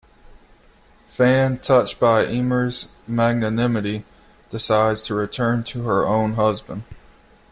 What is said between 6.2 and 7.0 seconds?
husband.